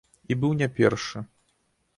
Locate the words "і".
0.35-0.37